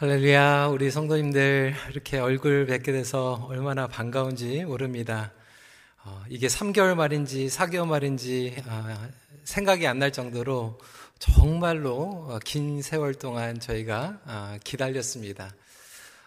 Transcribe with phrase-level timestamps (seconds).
[0.00, 5.30] 할렐루야, 우리 성도님들 이렇게 얼굴 뵙게 돼서 얼마나 반가운지 모릅니다.
[6.02, 9.08] 어, 이게 3개월 말인지 4개월 말인지 어,
[9.44, 10.78] 생각이 안 날 정도로
[11.18, 15.54] 정말로 어, 긴 세월 동안 저희가 어, 기다렸습니다.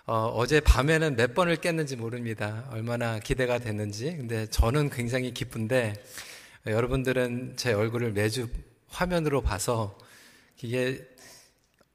[0.06, 2.68] 어, 제 밤에는 몇 번을 깼는지 모릅니다.
[2.70, 4.16] 얼마나 기대가 됐는지.
[4.16, 5.96] 근데 저는 굉장히 기쁜데
[6.68, 8.50] 여러분들은 제 얼굴을 매주
[8.90, 9.98] 화면으로 봐서
[10.62, 11.04] 이게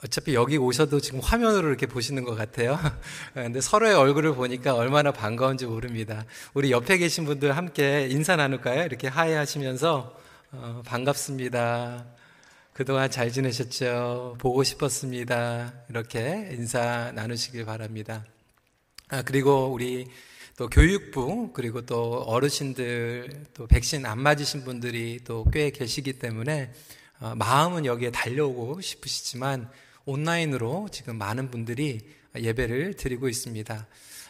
[0.05, 2.79] 어차피 여기 오셔도 지금 화면으로 이렇게 보시는 것 같아요.
[3.35, 6.25] 근데 서로의 얼굴을 보니까 얼마나 반가운지 모릅니다.
[6.55, 8.85] 우리 옆에 계신 분들 함께 인사 나눌까요?
[8.85, 10.17] 이렇게 하이 하시면서,
[10.53, 12.07] 어, 반갑습니다.
[12.73, 14.37] 그동안 잘 지내셨죠?
[14.39, 15.73] 보고 싶었습니다.
[15.91, 18.25] 이렇게 인사 나누시길 바랍니다.
[19.09, 20.07] 아, 그리고 우리
[20.57, 26.71] 또 교육부, 그리고 또 어르신들, 또 백신 안 맞으신 분들이 또 꽤 계시기 때문에
[27.21, 29.69] 어, 마음은 여기에 달려오고 싶으시지만
[30.09, 32.01] 온라인으로 지금 많은 분들이
[32.35, 33.87] 예배를 드리고 있습니다.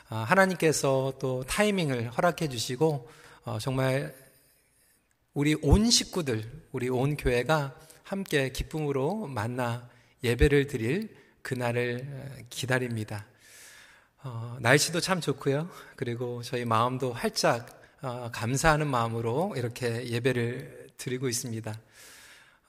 [0.09, 3.09] 아, 하나님께서 또 타이밍을 허락해 주시고
[3.45, 4.13] 어, 정말
[5.35, 9.89] 우리 온 식구들, 우리 온 교회가 함께 기쁨으로 만나
[10.25, 13.27] 예배를 드릴 그날을 기다립니다.
[14.25, 15.71] 어, 날씨도 참 좋고요.
[15.95, 21.73] 그리고 저희 마음도 활짝 어, 감사하는 마음으로 이렇게 예배를 드리고 있습니다.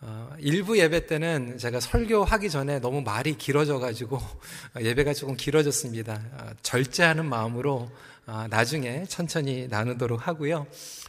[0.01, 6.13] 어, 일부 예배 때는 제가 설교하기 전에 너무 말이 길어져가지고 어, 예배가 조금 길어졌습니다.
[6.13, 7.89] 어, 절제하는 마음으로
[8.25, 10.67] 어, 나중에 천천히 나누도록 하고요.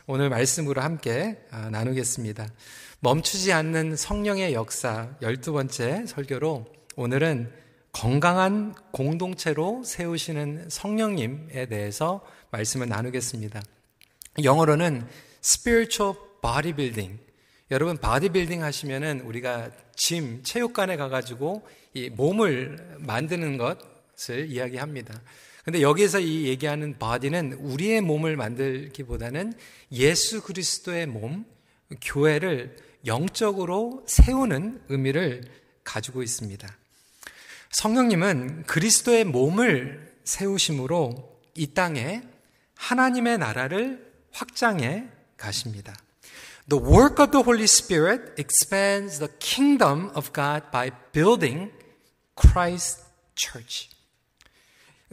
[0.08, 2.48] 오늘 말씀으로 함께 어, 나누겠습니다.
[2.98, 6.66] 멈추지 않는 성령의 역사 12번째 설교로
[6.96, 7.52] 오늘은
[7.92, 13.62] 건강한 공동체로 세우시는 성령님에 대해서 말씀을 나누겠습니다.
[14.42, 15.06] 영어로는
[15.42, 17.29] spiritual bodybuilding
[17.70, 21.62] 여러분 바디빌딩 하시면은 우리가 gym 체육관에 가가지고
[21.94, 25.20] 이 몸을 만드는 것을 이야기합니다.
[25.64, 29.52] 근데 여기에서 이 얘기하는 body는 우리의 몸을 만들기보다는
[29.92, 31.44] 예수 그리스도의 몸,
[32.00, 32.76] 교회를
[33.06, 35.42] 영적으로 세우는 의미를
[35.84, 36.68] 가지고 있습니다.
[37.70, 42.22] 성령님은 그리스도의 몸을 세우심으로 이 땅에
[42.74, 45.06] 하나님의 나라를 확장해
[45.36, 45.94] 가십니다.
[46.70, 51.72] The work of the Holy Spirit expands the kingdom of God by building
[52.40, 53.02] Christ
[53.34, 53.90] Church.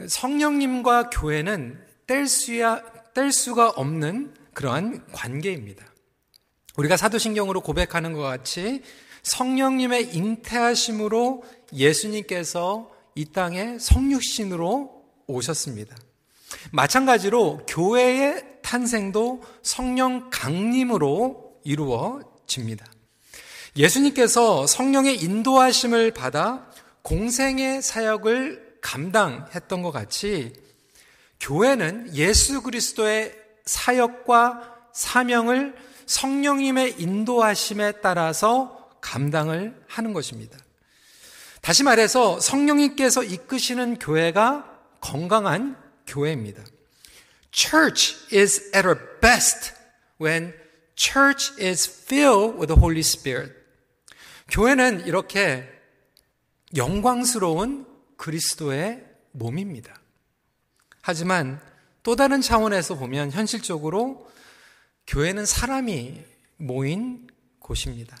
[0.06, 2.80] 성령님과 교회는 뗄 수야,
[3.12, 5.84] 뗄 수가 없는 그러한 관계입니다.
[6.76, 8.82] 우리가 사도신경으로 고백하는 것 같이
[9.24, 11.42] 성령님의 잉태하심으로
[11.72, 15.96] 예수님께서 이 땅에 성육신으로 오셨습니다.
[16.70, 22.86] 마찬가지로 교회의 탄생도 성령 강림으로 이루어집니다.
[23.76, 26.66] 예수님께서 성령의 인도하심을 받아
[27.02, 30.54] 공생의 사역을 감당했던 것 같이
[31.40, 33.36] 교회는 예수 그리스도의
[33.66, 35.76] 사역과 사명을
[36.06, 40.58] 성령님의 인도하심에 따라서 감당을 하는 것입니다.
[41.60, 44.64] 다시 말해서 성령님께서 이끄시는 교회가
[45.00, 45.76] 건강한
[46.06, 46.64] 교회입니다.
[47.52, 49.74] Church is at her best
[50.20, 50.54] when
[50.98, 53.54] church is filled with the Holy Spirit.
[54.50, 55.66] 교회는 이렇게
[56.76, 57.86] 영광스러운
[58.16, 59.94] 그리스도의 몸입니다.
[61.00, 61.60] 하지만
[62.02, 64.28] 또 다른 차원에서 보면 현실적으로
[65.06, 66.22] 교회는 사람이
[66.56, 67.28] 모인
[67.60, 68.18] 곳입니다.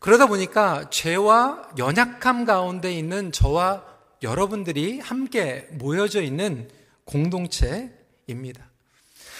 [0.00, 3.86] 그러다 보니까 죄와 연약함 가운데 있는 저와
[4.22, 6.68] 여러분들이 함께 모여져 있는
[7.04, 8.73] 공동체입니다.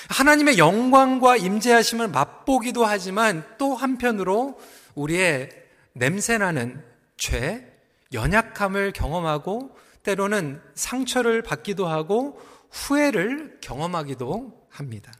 [0.08, 4.58] 하나님의 영광과 임재하심을 맛보기도 하지만 또 한편으로
[4.94, 5.50] 우리의
[5.92, 6.82] 냄새나는
[7.16, 7.72] 죄,
[8.12, 15.12] 연약함을 경험하고 때로는 상처를 받기도 하고 후회를 경험하기도 합니다.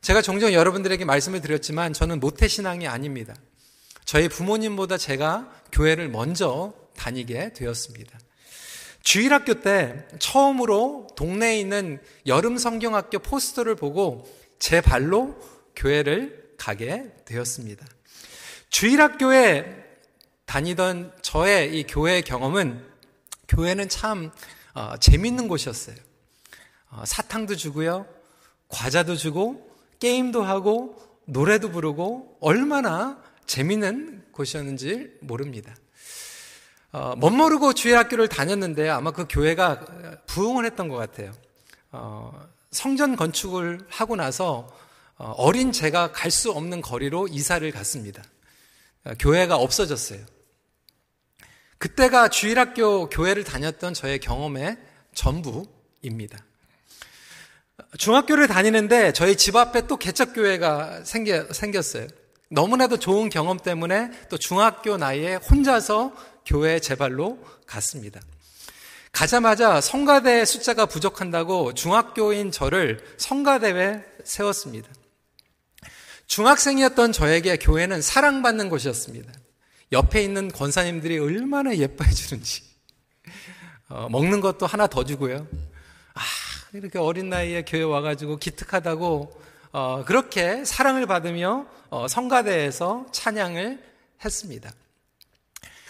[0.00, 3.34] 제가 종종 여러분들에게 말씀을 드렸지만 저는 모태신앙이 아닙니다.
[4.04, 8.18] 저희 부모님보다 제가 교회를 먼저 다니게 되었습니다.
[9.04, 14.26] 주일학교 때 처음으로 동네에 있는 여름 성경학교 포스터를 보고
[14.58, 15.38] 제 발로
[15.76, 17.86] 교회를 가게 되었습니다.
[18.70, 19.84] 주일학교에
[20.46, 22.84] 다니던 저의 이 교회 경험은
[23.48, 24.32] 교회는 참
[24.74, 25.96] 어, 재밌는 곳이었어요.
[26.90, 28.06] 어, 사탕도 주고요,
[28.68, 29.70] 과자도 주고,
[30.00, 30.96] 게임도 하고,
[31.26, 35.74] 노래도 부르고, 얼마나 재밌는 곳이었는지 모릅니다.
[36.94, 39.80] 어, 멋모르고 주일학교를 다녔는데 아마 그 교회가
[40.26, 41.32] 부흥을 했던 것 같아요.
[41.90, 44.72] 어, 성전 건축을 하고 나서
[45.16, 48.22] 어, 어린 제가 갈 수 없는 거리로 이사를 갔습니다.
[49.02, 50.20] 어, 교회가 없어졌어요.
[51.78, 54.78] 그때가 주일학교 교회를 다녔던 저의 경험의
[55.14, 56.38] 전부입니다.
[57.98, 62.06] 중학교를 다니는데 저희 집 앞에 또 개척교회가 생겨, 생겼어요.
[62.54, 66.14] 너무나도 좋은 경험 때문에 또 중학교 나이에 혼자서
[66.46, 67.36] 교회 제발로
[67.66, 68.20] 갔습니다.
[69.10, 74.88] 가자마자 성가대 숫자가 부족한다고 중학교인 저를 성가대에 세웠습니다.
[76.28, 79.32] 중학생이었던 저에게 교회는 사랑받는 곳이었습니다.
[79.90, 82.62] 옆에 있는 권사님들이 얼마나 예뻐해 주는지.
[83.88, 85.46] 어, 먹는 것도 하나 더 주고요.
[86.14, 86.20] 아,
[86.72, 89.42] 이렇게 어린 나이에 교회 와가지고 기특하다고
[89.72, 93.82] 어, 그렇게 사랑을 받으며 어, 성가대에서 찬양을
[94.24, 94.72] 했습니다.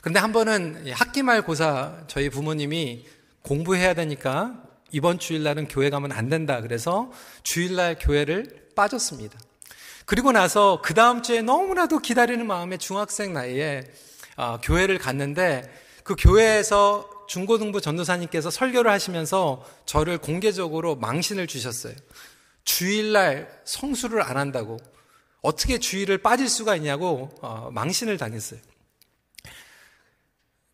[0.00, 3.06] 그런데 한 번은 학기말 고사 저희 부모님이
[3.42, 4.62] 공부해야 되니까
[4.92, 6.60] 이번 주일날은 교회 가면 안 된다.
[6.60, 7.10] 그래서
[7.42, 9.38] 주일날 교회를 빠졌습니다.
[10.06, 13.84] 그리고 나서 그 다음 주에 너무나도 기다리는 마음에 중학생 나이에
[14.36, 15.62] 어, 교회를 갔는데
[16.02, 21.94] 그 교회에서 중고등부 전도사님께서 설교를 하시면서 저를 공개적으로 망신을 주셨어요.
[22.64, 24.78] 주일날 성수를 안 한다고
[25.44, 28.58] 어떻게 주일을 빠질 수가 있냐고 어, 망신을 당했어요.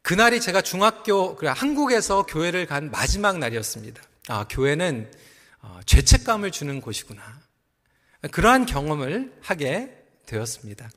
[0.00, 4.00] 그날이 제가 중학교 한국에서 교회를 간 마지막 날이었습니다.
[4.28, 5.10] 아 교회는
[5.62, 7.20] 어, 죄책감을 주는 곳이구나.
[8.30, 9.92] 그러한 경험을 하게
[10.26, 10.88] 되었습니다.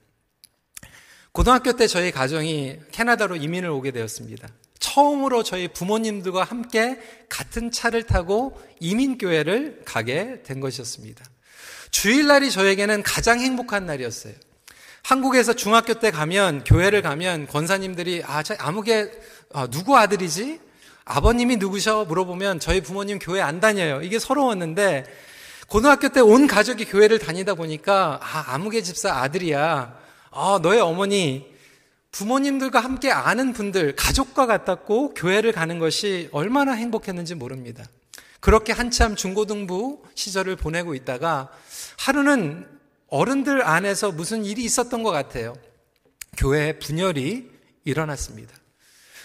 [1.32, 4.50] 고등학교 때 저희 가정이 캐나다로 이민을 오게 되었습니다.
[4.78, 11.26] 처음으로 저희 부모님들과 함께 같은 차를 타고 이민교회를 가게 된 것이었습니다.
[11.94, 14.34] 주일날이 저에게는 가장 행복한 날이었어요.
[15.04, 19.10] 한국에서 중학교 때 가면, 교회를 가면 권사님들이, 아, 저 아무개,
[19.54, 20.60] 아, 누구 아들이지?
[21.06, 22.06] 아버님이 누구셔?
[22.06, 24.02] 물어보면 저희 부모님 교회 안 다녀요.
[24.02, 25.06] 이게 서러웠는데,
[25.68, 29.96] 고등학교 때 온 가족이 교회를 다니다 보니까, 아, 아무개 집사 아들이야.
[30.32, 31.54] 아, 너의 어머니
[32.12, 37.86] 부모님들과 함께 아는 분들, 가족과 같았고 교회를 가는 것이 얼마나 행복했는지 모릅니다.
[38.40, 41.50] 그렇게 한참 중고등부 시절을 보내고 있다가
[41.98, 42.68] 하루는
[43.08, 45.54] 어른들 안에서 무슨 일이 있었던 것 같아요.
[46.38, 47.50] 교회에 분열이
[47.86, 48.56] 일어났습니다.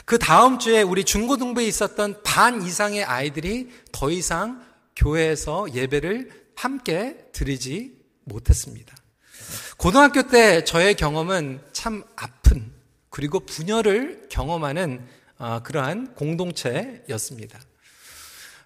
[0.05, 4.65] 그 다음 주에 우리 중고등부에 있었던 반 이상의 아이들이 더 이상
[4.97, 8.95] 교회에서 예배를 함께 드리지 못했습니다.
[9.77, 12.73] 고등학교 때 저의 경험은 참 아픈
[13.11, 15.07] 그리고 분열을 경험하는
[15.39, 17.61] 아, 그러한 공동체였습니다.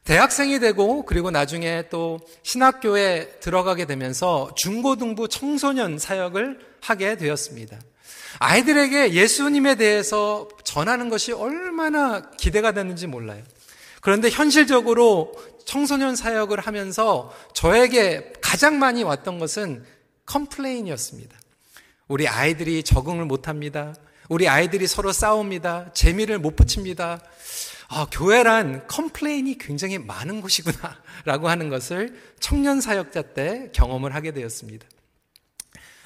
[0.04, 7.78] 대학생이 되고 그리고 나중에 또 신학교에 들어가게 되면서 중고등부 청소년 사역을 하게 되었습니다.
[8.38, 13.42] 아이들에게 예수님에 대해서 전하는 것이 얼마나 기대가 되는지 몰라요.
[14.00, 15.32] 그런데 현실적으로
[15.64, 19.84] 청소년 사역을 하면서 저에게 가장 많이 왔던 것은
[20.26, 21.38] complain이었습니다.
[22.08, 23.94] 우리 아이들이 적응을 못합니다.
[24.28, 25.92] 우리 아이들이 서로 싸웁니다.
[25.92, 27.22] 재미를 못 붙입니다.
[27.94, 30.98] 아, 교회란 complain이 굉장히 많은 곳이구나.
[31.26, 34.86] 라고 하는 것을 청년 사역자 때 경험을 하게 되었습니다.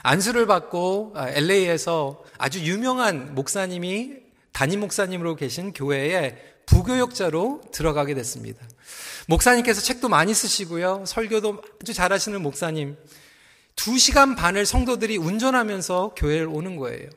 [0.02, 4.14] 안수를 받고 LA에서 아, 아주 유명한 목사님이
[4.52, 6.36] 담임 목사님으로 계신 교회에
[6.66, 8.66] 부교역자로 들어가게 됐습니다.
[9.28, 11.04] 목사님께서 책도 많이 쓰시고요.
[11.06, 12.96] 설교도 아주 잘하시는 목사님.
[13.76, 17.08] 두 시간 반을 성도들이 운전하면서 교회를 오는 거예요.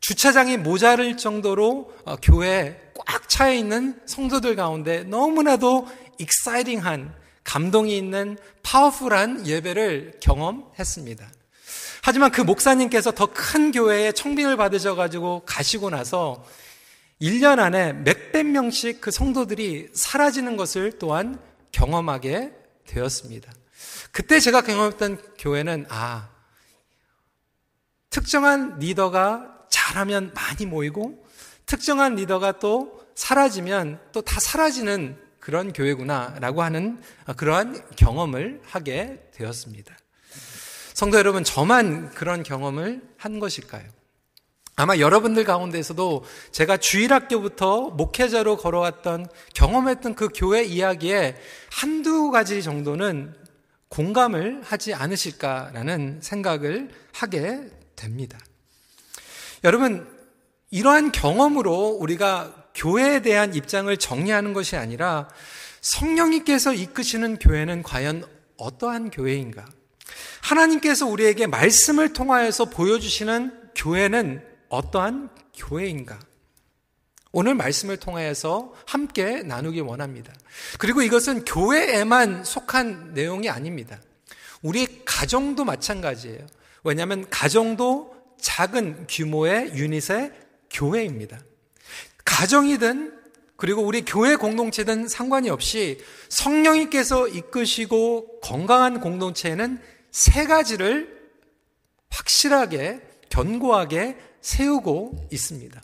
[0.00, 9.46] 주차장이 모자랄 정도로 어, 교회에 꽉 차여 있는 성도들 가운데 너무나도 exciting한 감동이 있는 powerful한
[9.46, 11.28] 예배를 경험했습니다.
[12.02, 16.44] 하지만 그 목사님께서 더 큰 교회에 청빙을 받으셔 가지고 가시고 나서
[17.20, 21.38] 1년 안에 몇백 명씩 그 성도들이 사라지는 것을 또한
[21.72, 22.52] 경험하게
[22.86, 23.52] 되었습니다.
[24.12, 26.28] 그때 제가 경험했던 교회는 아
[28.08, 31.24] 특정한 리더가 잘하면 많이 모이고
[31.66, 37.00] 특정한 리더가 또 사라지면 또 다 사라지는 그런 교회구나라고 하는
[37.36, 39.96] 그러한 경험을 하게 되었습니다.
[40.94, 43.84] 성도 여러분, 저만 그런 경험을 한 것일까요?
[44.76, 51.36] 아마 여러분들 가운데서도 제가 주일학교부터 목회자로 걸어왔던 경험했던 그 교회 이야기에
[51.70, 53.34] 한두 가지 정도는
[53.88, 58.38] 공감을 하지 않으실까라는 생각을 하게 됩니다.
[59.64, 60.06] 여러분,
[60.70, 65.28] 이러한 경험으로 우리가 교회에 대한 입장을 정리하는 것이 아니라
[65.80, 68.24] 성령님께서 이끄시는 교회는 과연
[68.56, 69.64] 어떠한 교회인가?
[70.42, 76.18] 하나님께서 우리에게 말씀을 통하여서 보여주시는 교회는 어떠한 교회인가?
[77.32, 80.32] 오늘 말씀을 통하여서 함께 나누기 원합니다.
[80.78, 84.00] 그리고 이것은 교회에만 속한 내용이 아닙니다.
[84.62, 86.46] 우리 가정도 마찬가지예요.
[86.82, 90.32] 왜냐하면 가정도 작은 규모의 유닛의
[90.70, 91.38] 교회입니다.
[92.24, 93.18] 가정이든
[93.56, 95.98] 그리고 우리 교회 공동체든 상관이 없이
[96.30, 101.20] 성령님께서 이끄시고 건강한 공동체에는 세 가지를
[102.10, 105.80] 확실하게, 견고하게 세우고 있습니다.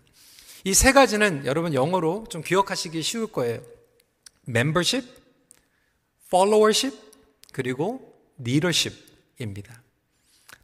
[0.64, 3.61] 이 세 가지는 여러분 영어로 좀 기억하시기 쉬울 거예요.
[4.49, 5.07] membership,
[6.26, 6.97] followership,
[7.52, 9.83] 그리고 leadership입니다.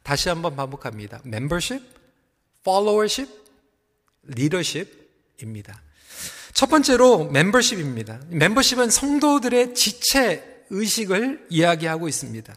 [0.02, 1.20] 다시 한번 반복합니다.
[1.24, 1.86] membership,
[2.62, 3.32] followership,
[4.36, 5.01] leadership
[5.40, 5.80] 입니다.
[6.52, 8.20] 첫 번째로 멤버십입니다.
[8.28, 12.54] 멤버십은 성도들의 지체 의식을 이야기하고 있습니다.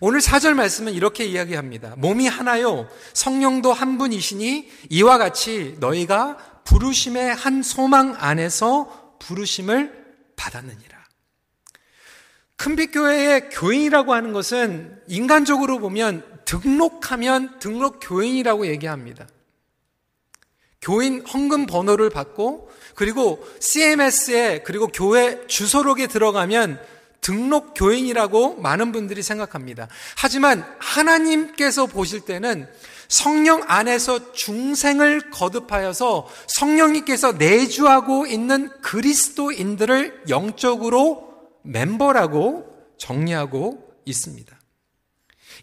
[0.00, 1.94] 오늘 사절 말씀은 이렇게 이야기합니다.
[1.96, 2.88] 몸이 하나요.
[3.14, 10.04] 성령도 한 분이시니 이와 같이 너희가 부르심의 한 소망 안에서 부르심을
[10.36, 10.96] 받았느니라.
[12.56, 19.26] 큰빛교회의 교인이라고 하는 것은 인간적으로 보면 등록하면 등록 교인이라고 얘기합니다.
[20.86, 26.80] 교인 헌금 번호를 받고 그리고 CMS에 그리고 교회 주소록에 들어가면
[27.20, 29.88] 등록 교인이라고 많은 분들이 생각합니다.
[30.16, 32.68] 하지만 하나님께서 보실 때는
[33.08, 42.64] 성령 안에서 중생을 거듭하여서 성령님께서 내주하고 있는 그리스도인들을 영적으로 멤버라고
[42.96, 44.56] 정리하고 있습니다.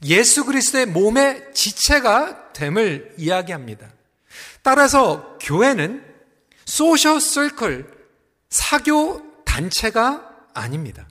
[0.05, 3.92] 예수 그리스도의 몸의 지체가 됨을 이야기합니다.
[4.63, 6.03] 따라서 교회는
[6.65, 7.85] social circle,
[8.49, 11.07] 사교 단체가 아닙니다.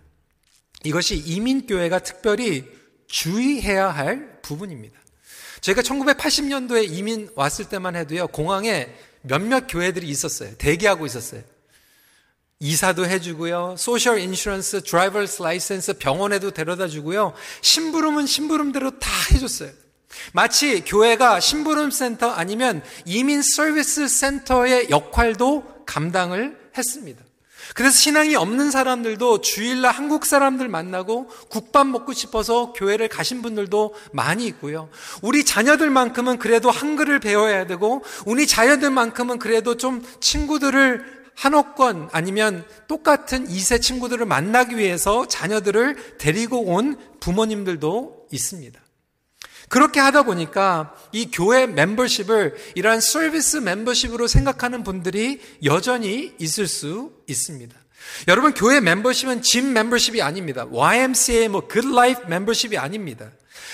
[0.84, 2.64] 이것이 이민교회가 특별히
[3.06, 4.98] 주의해야 할 부분입니다.
[5.60, 10.56] 저희가 1980년도에 이민 왔을 때만 해도요, 공항에 몇몇 교회들이 있었어요.
[10.56, 11.42] 대기하고 있었어요.
[12.58, 19.70] 이사도 해주고요, social insurance, driver's license 병원에도 데려다 주고요, 심부름은 심부름대로 다 해줬어요.
[20.32, 27.22] 마치 교회가 심부름 센터 아니면 이민 서비스 센터의 역할도 감당을 했습니다.
[27.74, 34.46] 그래서 신앙이 없는 사람들도 주일날 한국 사람들 만나고 국밥 먹고 싶어서 교회를 가신 분들도 많이
[34.46, 34.90] 있고요.
[35.22, 43.80] 우리 자녀들만큼은 그래도 한글을 배워야 되고, 우리 자녀들만큼은 그래도 좀 친구들을 한옥권 아니면 똑같은 이세
[43.80, 48.81] 친구들을 만나기 위해서 자녀들을 데리고 온 부모님들도 있습니다.
[49.72, 57.74] 그렇게 하다 보니까 이 교회 멤버십을 이러한 서비스 멤버십으로 생각하는 분들이 여전히 있을 수 있습니다.
[58.28, 60.66] 여러분 교회 멤버십은 gym 멤버십이 아닙니다.
[60.70, 63.30] YMCA 뭐 Life 멤버십이 아닙니다.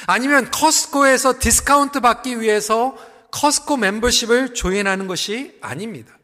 [0.06, 2.96] 아니면 Costco에서 디스카운트 받기 위해서
[3.32, 6.16] 커스코 멤버십을 join하는 것이 아닙니다.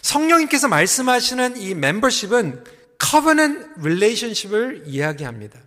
[0.00, 2.64] 성령님께서 말씀하시는 이 멤버십은
[3.00, 5.60] covenant relationship을 이야기합니다.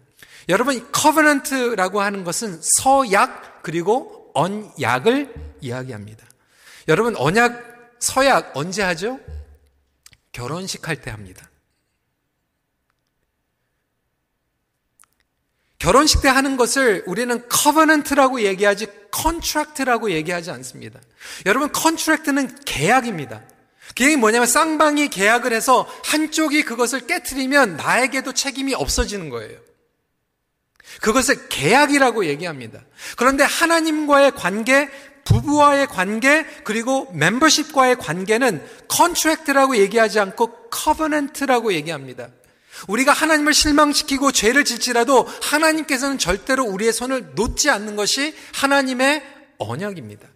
[0.50, 6.26] 여러분, covenant라고 하는 것은 서약 그리고 언약을 이야기합니다.
[6.88, 9.20] 여러분, 언약, 서약 언제 하죠?
[10.32, 11.50] 결혼식 할 때 합니다.
[15.80, 21.00] 결혼식 때 하는 것을 우리는 covenant라고 얘기하지 contract라고 얘기하지 않습니다.
[21.46, 23.44] 여러분 contract는 계약입니다.
[23.94, 29.60] 계약이 뭐냐면 쌍방이 계약을 해서 한쪽이 그것을 깨뜨리면 나에게도 책임이 없어지는 거예요.
[31.02, 32.80] 그것을 계약이라고 얘기합니다.
[33.18, 34.90] 그런데 하나님과의 관계,
[35.26, 42.28] 부부와의 관계, 그리고 멤버십과의 관계는 contract라고 얘기하지 않고 covenant라고 얘기합니다.
[42.88, 49.24] 우리가 하나님을 실망시키고 죄를 질지라도 하나님께서는 절대로 우리의 손을 놓지 않는 것이 하나님의
[49.58, 50.28] 언약입니다.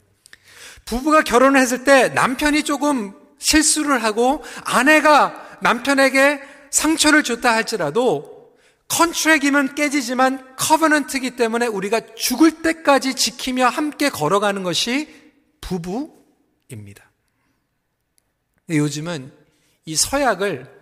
[0.85, 8.38] 부부가 결혼을 했을 때 남편이 조금 실수를 하고 아내가 남편에게 상처를 줬다 할지라도
[8.89, 15.07] 컨트랙이면 깨지지만 커버넌트이기 때문에 우리가 죽을 때까지 지키며 함께 걸어가는 것이
[15.61, 17.09] 부부입니다.
[18.69, 19.31] 요즘은
[19.85, 20.79] 이 서약을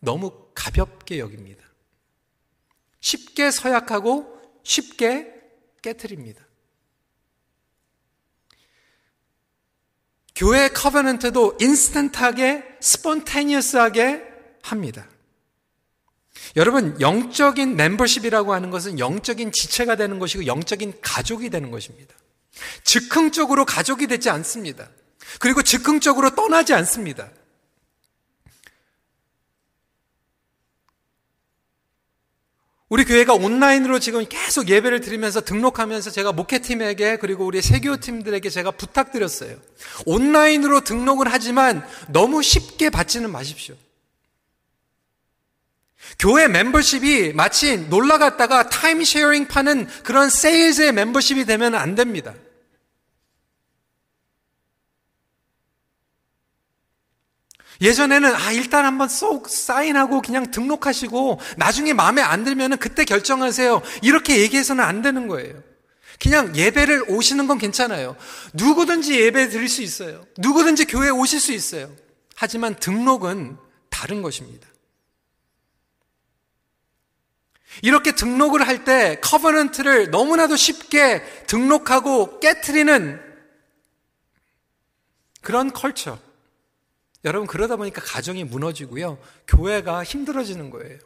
[0.00, 1.64] 너무 가볍게 여깁니다.
[3.00, 5.32] 쉽게 서약하고 쉽게
[5.82, 6.46] 깨뜨립니다.
[10.34, 14.22] 교회 covenant도 인스턴트하게 spontaneous하게
[14.62, 15.08] 합니다.
[16.56, 22.14] 여러분, 영적인 멤버십이라고 하는 것은 영적인 지체가 되는 것이고 영적인 가족이 되는 것입니다.
[22.84, 24.88] 즉흥적으로 가족이 되지 않습니다.
[25.40, 27.30] 그리고 즉흥적으로 떠나지 않습니다.
[32.88, 39.56] 우리 교회가 온라인으로 지금 계속 예배를 드리면서 등록하면서 제가 목회팀에게 그리고 우리 새교우팀들에게 제가 부탁드렸어요.
[40.06, 43.74] 온라인으로 등록을 하지만 너무 쉽게 받지는 마십시오.
[46.18, 52.34] 교회 멤버십이 마치 놀러 갔다가 time sharing 파는 그런 세일즈의 멤버십이 되면 안 됩니다.
[57.80, 63.82] 예전에는 아 일단 한번 쏙 사인하고 그냥 등록하시고 나중에 마음에 안 들면은 그때 결정하세요.
[64.02, 65.62] 이렇게 얘기해서는 안 되는 거예요.
[66.20, 68.16] 그냥 예배를 오시는 건 괜찮아요.
[68.52, 70.24] 누구든지 예배 드릴 수 있어요.
[70.38, 71.90] 누구든지 교회에 오실 수 있어요.
[72.34, 73.56] 하지만 등록은
[73.90, 74.67] 다른 것입니다.
[77.82, 83.20] 이렇게 등록을 할 때 커버넌트를 너무나도 쉽게 등록하고 깨트리는
[85.42, 86.18] 그런 컬처.
[87.24, 89.18] 여러분 그러다 보니까 가정이 무너지고요.
[89.46, 90.98] 교회가 힘들어지는 거예요.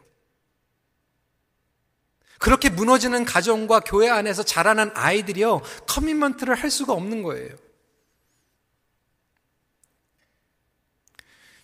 [2.39, 5.63] 그렇게 무너지는 가정과 교회 안에서 자라난 아이들이요.
[5.87, 7.57] commitment를 할 수가 없는 거예요.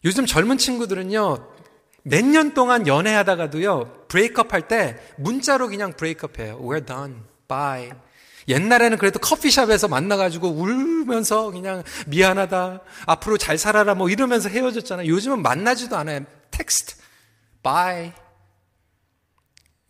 [0.05, 1.58] 요즘 젊은 친구들은요.
[2.09, 4.07] 몇 년 동안 연애하다가도요.
[4.09, 6.59] break up 할 때 문자로 그냥 break up 해요.
[6.63, 7.17] We're done.
[7.47, 7.93] Bye.
[8.49, 12.81] 옛날에는 그래도 커피숍에서 만나가지고 울면서 그냥 미안하다.
[13.07, 13.95] 앞으로 잘 살아라.
[13.95, 15.07] 뭐 이러면서 헤어졌잖아요.
[15.07, 16.25] 요즘은 만나지도 않아요.
[16.51, 16.97] Text.
[17.63, 18.13] Bye.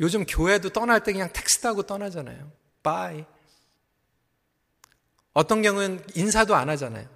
[0.00, 2.50] 요즘 교회도 떠날 때 그냥 text하고 떠나잖아요.
[2.82, 3.25] Bye.
[5.32, 7.06] 어떤 경우는 인사도 안 하잖아요.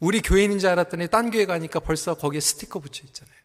[0.00, 3.41] 우리 교인인 줄 알았더니 딴 교회 가니까 벌써 거기에 스티커 붙여 있잖아요.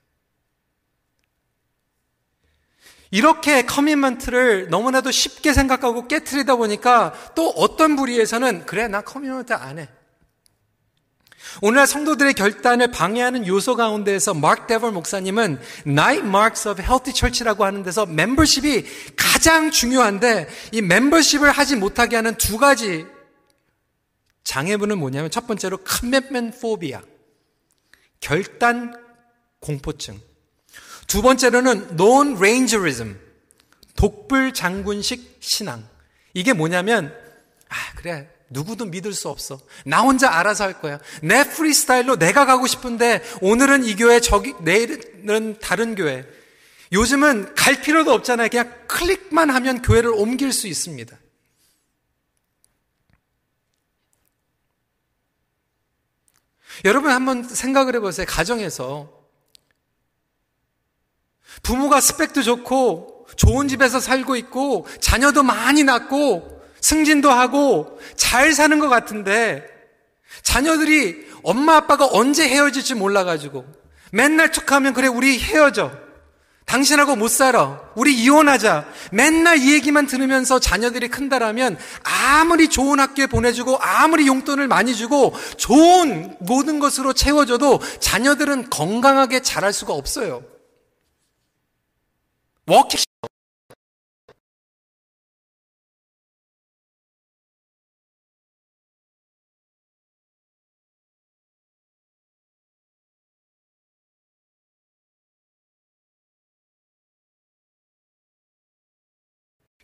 [3.11, 9.89] 이렇게 commitment를 너무나도 쉽게 생각하고 깨트리다 보니까 또 어떤 부류에서는 그래 나 commitment 안 해.
[11.61, 17.83] 오늘날 성도들의 결단을 방해하는 요소 가운데에서 마크 데벌 목사님은 Night Marks of Healthy Church라고 하는
[17.83, 18.85] 데서 멤버십이
[19.15, 23.05] 가장 중요한데 이 멤버십을 하지 못하게 하는 두 가지
[24.43, 26.99] 장애물은 뭐냐면 첫 번째로 commitment phobia
[28.19, 28.93] 결단
[29.59, 30.19] 공포증
[31.07, 33.17] 두 번째로는 non-rangerism
[33.95, 35.87] 독불 장군식 신앙
[36.33, 37.15] 이게 뭐냐면
[37.69, 39.59] 아 그래 누구도 믿을 수 없어.
[39.85, 40.99] 나 혼자 알아서 할 거야.
[41.21, 46.25] 내 프리스타일로 내가 가고 싶은데 오늘은 이 교회, 저기 내일은 다른 교회.
[46.93, 48.47] 요즘은 갈 필요도 없잖아요.
[48.49, 51.17] 그냥 클릭만 하면 교회를 옮길 수 있습니다.
[56.85, 58.25] 여러분 한번 생각을 해보세요.
[58.29, 59.16] 가정에서
[61.63, 68.89] 부모가 스펙도 좋고 좋은 집에서 살고 있고 자녀도 많이 낳고 승진도 하고 잘 사는 것
[68.89, 69.65] 같은데
[70.43, 73.65] 자녀들이 엄마 아빠가 언제 헤어질지 몰라가지고
[74.11, 75.91] 맨날 툭하면 그래 우리 헤어져.
[76.65, 77.79] 당신하고 못 살아.
[77.95, 78.85] 우리 이혼하자.
[79.13, 86.35] 맨날 이 얘기만 들으면서 자녀들이 큰다라면 아무리 좋은 학교에 보내주고 아무리 용돈을 많이 주고 좋은
[86.41, 90.43] 모든 것으로 채워줘도 자녀들은 건강하게 자랄 수가 없어요
[92.67, 92.99] 워킹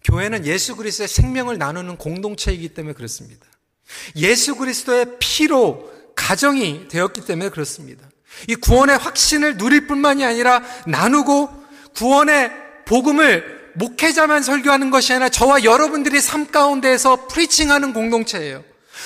[0.04, 3.48] 교회는 예수 그리스도의 생명을 나누는 공동체이기 때문에 그렇습니다.
[4.18, 8.10] 예수 그리스도의 피로 가정이 되었기 때문에 그렇습니다.
[8.50, 11.50] 이 구원의 확신을 누릴 뿐만이 아니라 나누고
[11.96, 12.63] 구원의
[12.94, 18.64] 복음을 목회자만 설교하는 것이 아니라 저와 여러분들이 삶 가운데에서 프리칭하는 공동체예요.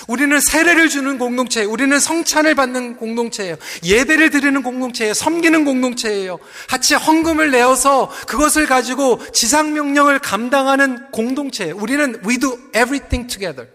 [0.09, 3.55] 우리는 세례를 주는 공동체, 우리는 성찬을 받는 공동체예요.
[3.85, 5.13] 예배를 드리는 공동체예요.
[5.13, 6.37] 섬기는 공동체예요.
[6.67, 11.77] 같이 헌금을 내어서 그것을 가지고 지상 명령을 감당하는 공동체예요.
[11.77, 13.69] 우리는 we do everything together.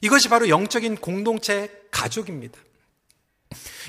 [0.00, 2.58] 이것이 바로 영적인 공동체 가족입니다.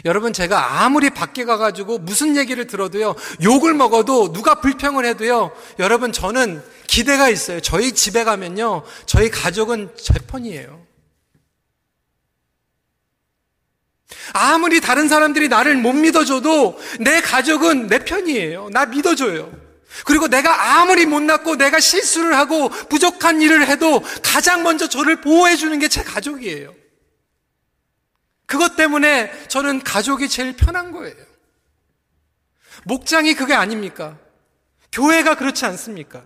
[0.03, 6.61] 여러분 제가 아무리 밖에 가가지고 무슨 얘기를 들어도요 욕을 먹어도 누가 불평을 해도요 여러분 저는
[6.87, 10.85] 기대가 있어요 저희 집에 가면요 저희 가족은 제 편이에요
[14.33, 18.69] 아무리 다른 사람들이 나를 못 믿어줘도 내 가족은 내 편이에요.
[18.71, 19.51] 나 믿어줘요.
[20.05, 25.87] 그리고 내가 아무리 못났고 내가 실수를 하고 부족한 일을 해도 가장 먼저 저를 보호해주는 게
[25.87, 26.73] 제 가족이에요.
[28.45, 31.15] 그것 때문에 저는 가족이 제일 편한 거예요.
[32.85, 34.19] 목장이 그게 아닙니까?
[34.91, 36.23] 교회가 그렇지 않습니까?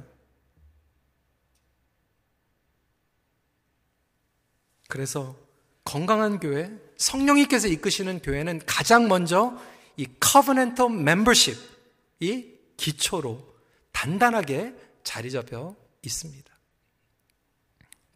[4.87, 5.35] 그래서
[5.83, 9.57] 건강한 교회, 성령님께서 이끄시는 교회는 가장 먼저
[9.97, 13.55] 이 covenantal membership이 기초로
[13.91, 16.51] 단단하게 자리 잡혀 있습니다.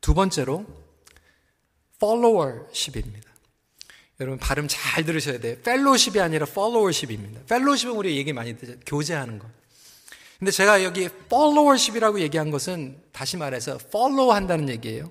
[0.01, 0.65] 두 번째로
[1.95, 3.32] followership입니다.
[4.19, 5.53] 여러분 발음 잘 들으셔야 돼요.
[5.59, 7.41] fellowship이 아니라 followership입니다.
[7.41, 8.73] fellowship은 우리 얘기 많이 듣죠.
[8.85, 9.47] 교제하는 것.
[10.39, 15.09] 근데 제가 여기 followership이라고 얘기한 것은 다시 말해서 follow 한다는 얘기예요.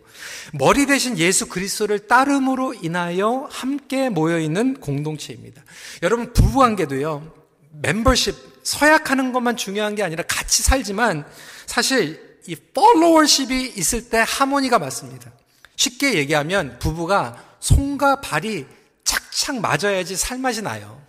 [0.53, 5.62] 머리 대신 예수 그리스도를 따름으로 인하여 함께 모여 있는 공동체입니다.
[6.03, 7.33] 여러분 부부 관계도요.
[7.81, 11.25] 멤버십 서약하는 것만 중요한 게 아니라 같이 살지만
[11.67, 15.33] 사실 이 followership이 있을 때 하모니가 맞습니다.
[15.77, 18.67] 쉽게 얘기하면 부부가 손과 발이
[19.05, 21.03] 착착 맞아야지 살맛이 나요.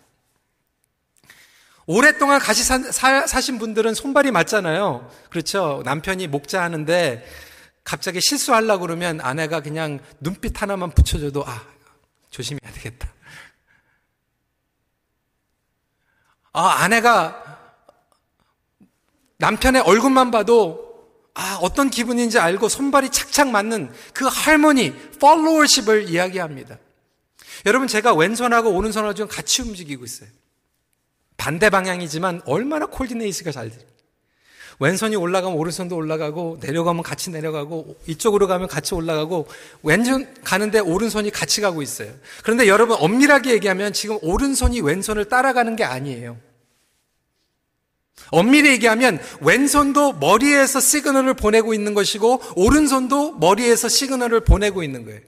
[1.85, 5.11] 오랫동안 같이 사, 사, 사신 분들은 손발이 맞잖아요.
[5.29, 5.81] 그렇죠.
[5.85, 7.25] 남편이 목자 하는데
[7.83, 11.61] 갑자기 실수하려고 그러면 아내가 그냥 눈빛 하나만 붙여줘도 아,
[12.29, 13.11] 조심해야 되겠다.
[16.53, 17.59] 아, 아내가
[19.37, 20.93] 남편의 얼굴만 봐도
[21.33, 26.77] 아, 어떤 기분인지 알고 손발이 착착 맞는 그 할머니, 팔로워십을 이야기합니다.
[27.65, 30.29] 여러분, 제가 왼손하고 오른손하고 좀 같이 움직이고 있어요.
[31.37, 33.81] 반대 방향이지만 얼마나 콜디네이스가 잘 돼요.
[34.79, 39.47] 왼손이 올라가면 오른손도 올라가고 내려가면 같이 내려가고 이쪽으로 가면 같이 올라가고
[39.83, 42.11] 왼손 가는데 오른손이 같이 가고 있어요.
[42.43, 46.37] 그런데 여러분 엄밀하게 얘기하면 지금 오른손이 왼손을 따라가는 게 아니에요.
[48.33, 55.19] 엄밀히 얘기하면 왼손도 머리에서 시그널을 보내고 있는 것이고 오른손도 머리에서 시그널을 보내고 있는 거예요.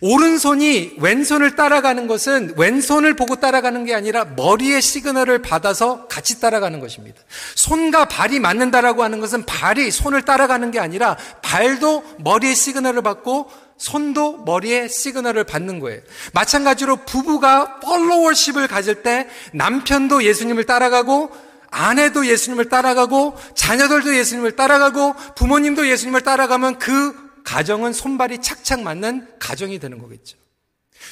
[0.00, 7.20] 오른손이 왼손을 따라가는 것은 왼손을 보고 따라가는 게 아니라 머리의 시그널을 받아서 같이 따라가는 것입니다.
[7.54, 14.44] 손과 발이 맞는다라고 하는 것은 발이 손을 따라가는 게 아니라 발도 머리의 시그널을 받고 손도
[14.44, 16.00] 머리에 시그널을 받는 거예요.
[16.32, 21.30] 마찬가지로 부부가 팔로워십을 가질 때 남편도 예수님을 따라가고
[21.70, 29.78] 아내도 예수님을 따라가고 자녀들도 예수님을 따라가고 부모님도 예수님을 따라가면 그 가정은 손발이 착착 맞는 가정이
[29.78, 30.36] 되는 거겠죠.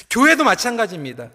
[0.09, 1.29] 교회도 마찬가지입니다.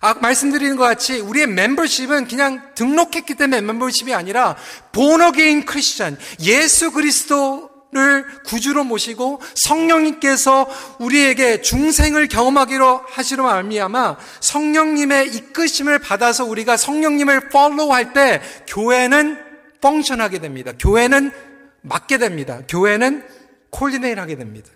[0.00, 4.56] 아, 말씀드리는 것 같이 우리의 멤버십은 그냥 등록했기 때문에 멤버십이 아니라
[4.92, 16.00] 본어게인 크리스천 예수 그리스도 를 구주로 모시고 성령님께서 우리에게 중생을 경험하기로 하시로 말미암아 성령님의 이끄심을
[16.00, 19.38] 받아서 우리가 성령님을 팔로우할 때 교회는
[19.80, 20.72] 펑션하게 됩니다.
[20.76, 21.30] 교회는
[21.82, 22.62] 맞게 됩니다.
[22.68, 23.22] 교회는
[23.70, 24.70] 콜리네일 하게 됩니다.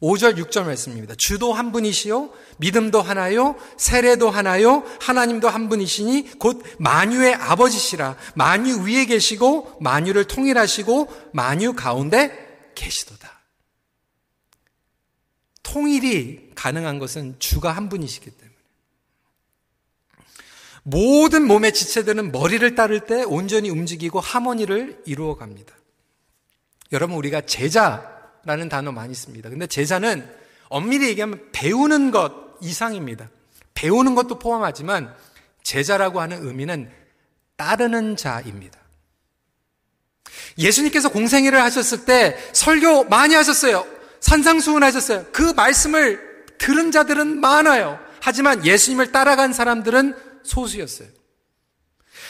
[0.00, 1.14] 5절, 6절 말씀입니다.
[1.18, 8.16] 주도 한 분이시요, 믿음도 하나요, 세례도 하나요, 하나님도 한 분이시니 곧 만유의 아버지시라.
[8.34, 13.40] 만유 위에 계시고 만유를 통일하시고 만유 가운데 계시도다.
[15.62, 18.50] 통일이 가능한 것은 주가 한 분이시기 때문에.
[20.82, 25.74] 모든 몸의 지체들은 머리를 따를 때 온전히 움직이고 하모니를 이루어 갑니다.
[26.90, 28.09] 여러분 우리가 제자
[28.44, 29.50] 라는 단어 많이 씁니다.
[29.50, 30.28] 근데 제자는
[30.68, 33.28] 엄밀히 얘기하면 배우는 것 이상입니다.
[33.74, 35.14] 배우는 것도 포함하지만
[35.62, 36.90] 제자라고 하는 의미는
[37.56, 38.78] 따르는 자입니다.
[40.58, 43.86] 예수님께서 공생애를 하셨을 때 설교 많이 하셨어요.
[44.20, 45.26] 산상수훈 하셨어요.
[45.32, 47.98] 그 말씀을 들은 자들은 많아요.
[48.20, 51.08] 하지만 예수님을 따라간 사람들은 소수였어요.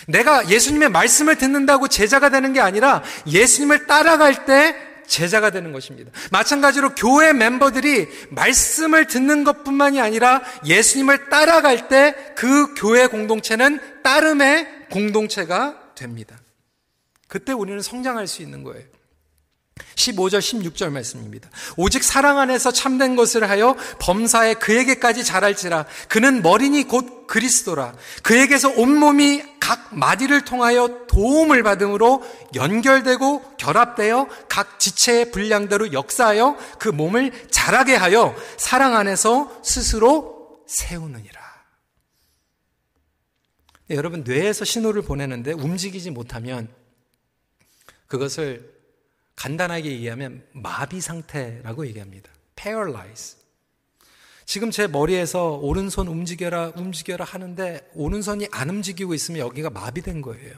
[0.07, 6.11] 내가 예수님의 말씀을 듣는다고 제자가 되는 게 아니라 예수님을 따라갈 때 제자가 되는 것입니다.
[6.31, 15.93] 마찬가지로 교회 멤버들이 말씀을 듣는 것뿐만이 아니라 예수님을 따라갈 때 그 교회 공동체는 따름의 공동체가
[15.95, 16.41] 됩니다.
[17.29, 18.85] 그때 우리는 성장할 수 있는 거예요.
[20.01, 21.51] 15절, 16절 말씀입니다.
[21.77, 25.87] 오직 사랑 안에서 참된 것을 하여 범사에 그에게까지 자랄지라.
[26.09, 27.95] 그는 머리니 곧 그리스도라.
[28.23, 37.49] 그에게서 온몸이 각 마디를 통하여 도움을 받음으로 연결되고 결합되어 각 지체의 분량대로 역사하여 그 몸을
[37.51, 41.41] 자라게 하여 사랑 안에서 스스로 세우느니라.
[43.89, 46.69] 네, 여러분, 뇌에서 신호를 보내는데 움직이지 못하면
[48.07, 48.80] 그것을
[49.41, 52.31] 간단하게 얘기하면 마비 상태라고 얘기합니다.
[52.57, 53.39] paralyze.
[54.45, 60.57] 지금 제 머리에서 오른손 움직여라, 움직여라 하는데 오른손이 안 움직이고 있으면 여기가 마비된 거예요.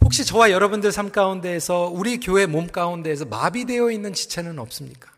[0.00, 5.12] 혹시 저와 여러분들 삶 가운데에서 우리 교회 몸 가운데에서 마비되어 있는 지체는 없습니까?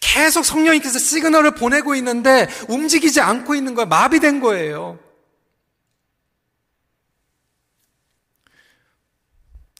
[0.00, 3.86] 계속 성령님께서 시그널을 보내고 있는데 움직이지 않고 있는 거야.
[3.86, 4.98] 마비된 거예요.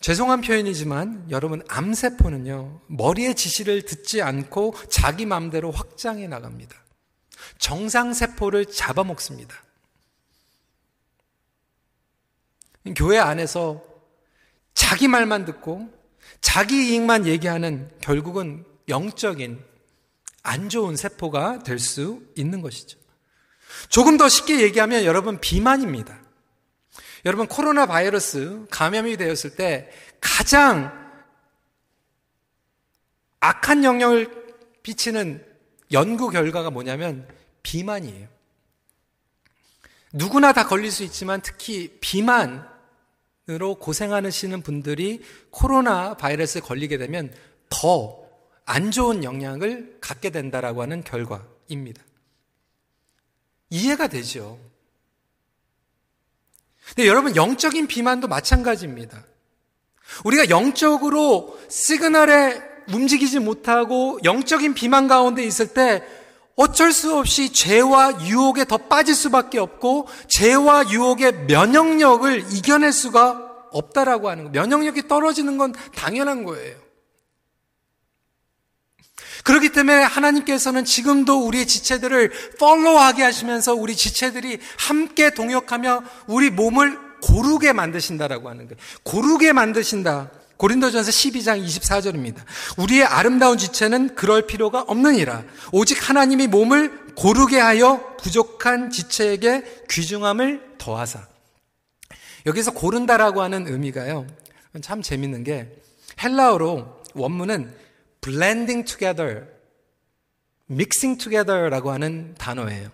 [0.08, 6.74] 죄송한 표현이지만 여러분 암세포는요 머리의 지시를 듣지 않고 자기 마음대로 확장해 나갑니다.
[7.58, 9.54] 정상 세포를 잡아먹습니다.
[12.96, 13.84] 교회 안에서
[14.72, 15.90] 자기 말만 듣고
[16.40, 19.62] 자기 이익만 얘기하는 결국은 영적인
[20.42, 22.98] 안 좋은 세포가 될 수 있는 것이죠.
[23.90, 26.27] 조금 더 쉽게 얘기하면 여러분 비만입니다.
[27.24, 30.92] 여러분 코로나 바이러스 감염이 되었을 때 가장
[33.40, 34.30] 악한 영향을
[34.82, 35.44] 비치는
[35.92, 37.28] 연구 결과가 뭐냐면
[37.62, 38.28] 비만이에요.
[40.12, 42.66] 누구나 다 걸릴 수 있지만 특히 비만으로
[43.78, 47.34] 고생하시는 분들이 코로나 바이러스에 걸리게 되면
[47.68, 48.28] 더
[48.70, 52.02] 안 좋은 영향을 갖게 된다라고 하는 결과입니다.
[53.70, 54.60] 이해가 되죠.
[56.94, 59.24] 근데 여러분 영적인 비만도 마찬가지입니다.
[60.24, 62.60] 우리가 영적으로 시그널에
[62.92, 66.02] 움직이지 못하고 영적인 비만 가운데 있을 때
[66.56, 74.28] 어쩔 수 없이 죄와 유혹에 더 빠질 수밖에 없고 죄와 유혹의 면역력을 이겨낼 수가 없다라고
[74.28, 74.50] 하는 거.
[74.50, 76.87] 면역력이 떨어지는 건 당연한 거예요.
[79.48, 87.72] 그렇기 때문에 하나님께서는 지금도 우리의 지체들을 팔로우하게 하시면서 우리 지체들이 함께 동역하며 우리 몸을 고르게
[87.72, 88.76] 만드신다라고 하는 거예요.
[89.04, 90.30] 고르게 만드신다.
[90.58, 92.42] 고린도전서 12장 24절입니다.
[92.76, 95.44] 우리의 아름다운 지체는 그럴 필요가 없느니라.
[95.72, 101.26] 오직 하나님이 몸을 고르게 하여 부족한 지체에게 귀중함을 더하사.
[102.44, 104.26] 여기서 고른다라고 하는 의미가요.
[104.82, 105.74] 참 재밌는 게
[106.22, 107.87] 헬라어로 원문은
[108.28, 109.46] blending together,
[110.70, 112.90] mixing together라고 하는 단어예요.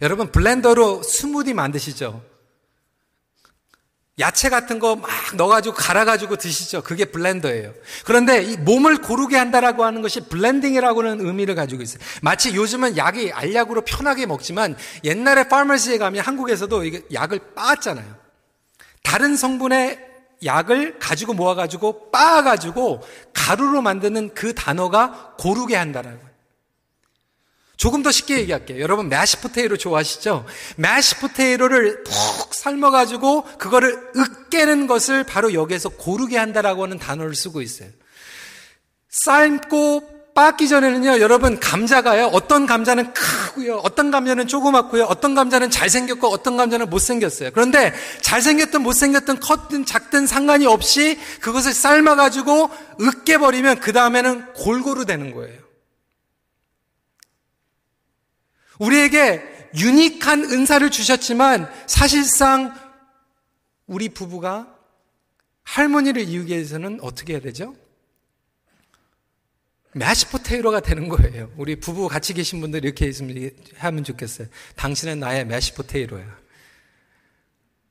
[0.00, 2.24] 여러분 blender로 스무디 만드시죠?
[4.18, 6.82] 야채 같은 거 막 넣어가지고 갈아가지고 드시죠.
[6.82, 7.72] 그게 blender예요.
[8.04, 12.02] 그런데 이 몸을 고르게 한다라고 하는 것이 blending이라고는 의미를 가지고 있어요.
[12.22, 18.16] 마치 요즘은 약이 알약으로 편하게 먹지만 옛날에 파머시에 가면 한국에서도 이게 약을 빻았잖아요.
[19.04, 20.07] 다른 성분의
[20.44, 26.28] 약을 가지고 모아가지고 빻아가지고 가루로 만드는 그 단어가 고르게 한다라는 거예요.
[27.76, 28.80] 조금 더 쉽게 얘기할게요.
[28.80, 30.44] 여러분 매시포테이로 좋아하시죠?
[30.76, 37.88] 매시포테이로를 푹 삶아가지고 그거를 으깨는 것을 바로 여기에서 고르게 한다라고 하는 단어를 쓰고 있어요.
[39.10, 42.26] 삶고 빻기 전에는요, 여러분 감자가요.
[42.26, 47.50] 어떤 감자는 크고요, 어떤 감자는 조그맣고요, 어떤 감자는 잘생겼고 어떤 감자는 못생겼어요.
[47.52, 52.70] 그런데 잘생겼든 못생겼든 컸든 작든 상관이 없이 그것을 삶아가지고
[53.00, 55.60] 으깨버리면 그 다음에는 골고루 되는 거예요.
[58.78, 59.42] 우리에게
[59.76, 62.72] 유니크한 은사를 주셨지만 사실상
[63.88, 64.72] 우리 부부가
[65.64, 67.74] 할머니를 이루기 위해서는 어떻게 해야 되죠?
[69.98, 71.50] 매시포테이로가 되는 거예요.
[71.56, 73.12] 우리 부부 같이 계신 분들 이렇게
[73.76, 74.48] 하면 좋겠어요.
[74.76, 76.38] 당신은 나의 매시포테이로야.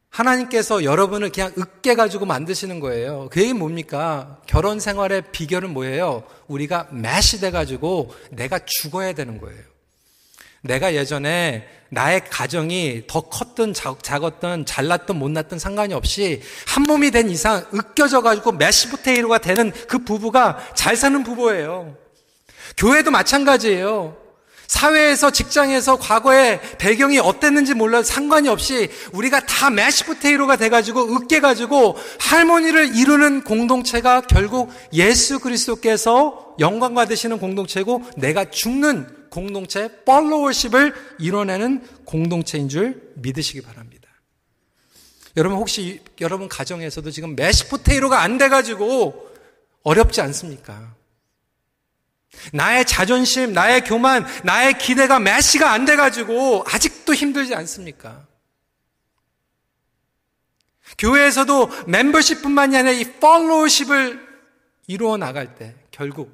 [0.09, 3.29] 하나님께서 여러분을 그냥 으깨 가지고 만드시는 거예요.
[3.31, 4.41] 그게 뭡니까?
[4.47, 6.23] 결혼 생활의 비결은 뭐예요?
[6.47, 9.61] 우리가 매시 돼 가지고 내가 죽어야 되는 거예요.
[10.67, 17.65] 내가 예전에 나의 가정이 더 컸든 작았든 잘났든 못났든 상관이 없이 한 몸이 된 이상
[17.73, 21.95] 으껴져 가지고 메시포테이로가 되는 그 부부가 잘 사는 부부예요.
[22.75, 24.26] 교회도 마찬가지예요.
[24.67, 33.43] 사회에서 직장에서 과거의 배경이 어땠는지 몰라도 상관이 없이 우리가 다 메시포테이로가 돼가지고 으깨가지고 할머니를 이루는
[33.43, 43.61] 공동체가 결국 예수 그리스도께서 영광 받으시는 공동체고 내가 죽는 공동체, 팔로워십을 이뤄내는 공동체인 줄 믿으시기
[43.61, 44.09] 바랍니다.
[45.37, 49.27] 여러분 혹시 여러분 가정에서도 지금 메시포테이로가 안 돼가지고
[49.83, 50.96] 어렵지 않습니까?
[52.53, 58.25] 나의 자존심, 나의 교만, 나의 기대가 메시가 안 돼가지고 아직도 힘들지 않습니까?
[60.97, 64.27] 교회에서도 멤버십뿐만이 아니라 이 팔로우십을
[64.87, 66.33] 이루어 나갈 때 결국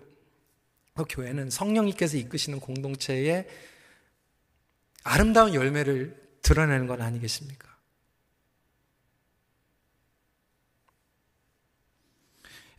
[0.96, 3.48] 그 교회는 성령님께서 이끄시는 공동체의
[5.04, 7.73] 아름다운 열매를 드러내는 건 아니겠습니까?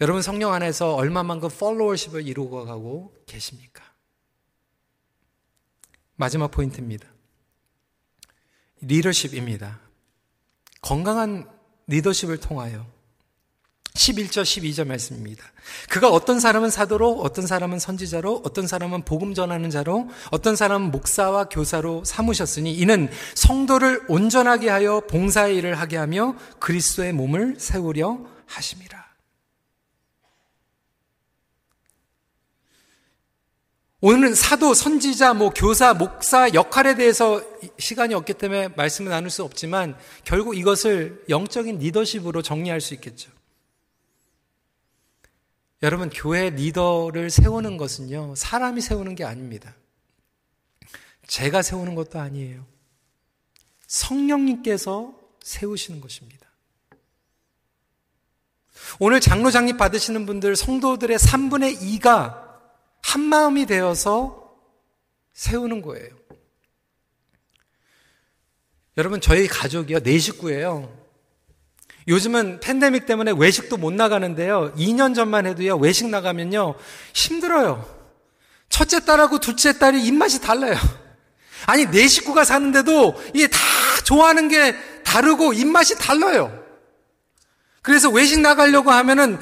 [0.01, 3.85] 여러분 성령 안에서 얼마만큼 팔로워십을 이루어 가고 계십니까?
[6.17, 7.07] 마지막 포인트입니다.
[8.81, 9.81] 리더십입니다.
[10.81, 11.49] 건강한
[11.87, 12.87] 리더십을 통하여
[13.95, 15.45] 11절, 12절 말씀입니다.
[15.89, 21.45] 그가 어떤 사람은 사도로, 어떤 사람은 선지자로, 어떤 사람은 복음 전하는 자로, 어떤 사람은 목사와
[21.49, 29.04] 교사로 삼으셨으니 이는 성도를 온전하게 하여 봉사의 일을 하게 하며 그리스도의 몸을 세우려 하심이라.
[34.07, 37.43] 오늘은 사도, 선지자, 뭐 교사, 목사 역할에 대해서
[37.79, 43.31] 시간이 없기 때문에 말씀을 나눌 수 없지만 결국 이것을 영적인 리더십으로 정리할 수 있겠죠.
[45.83, 49.75] 여러분, 교회 리더를 세우는 것은요, 사람이 세우는 게 아닙니다.
[51.27, 52.67] 제가 세우는 것도 아니에요.
[53.87, 56.47] 성령님께서 세우시는 것입니다.
[58.99, 62.44] 오늘 장로장립 받으시는 분들 성도들의 3분의 2가
[63.05, 64.57] 한 마음이 되어서
[65.35, 66.09] 세우는 거예요.
[68.97, 70.90] 여러분 저희 가족이요 네 식구예요.
[72.09, 74.73] 요즘은 팬데믹 때문에 외식도 못 나가는데요.
[74.77, 76.77] 2년 전만 해도요 외식 나가면요
[77.12, 77.87] 힘들어요.
[78.71, 80.75] 첫째 딸하고 둘째 딸이 입맛이 달라요.
[81.67, 83.59] 아니 네 식구가 사는데도 이게 다
[84.05, 86.64] 좋아하는 게 다르고 입맛이 달라요.
[87.83, 89.38] 그래서 외식 나가려고 하면은